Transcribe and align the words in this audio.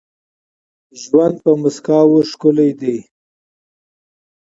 ژوند 1.01 1.35
په 1.43 1.51
مسکاوو 1.61 2.19
ښکلی 2.29 2.71
دي. 2.81 2.97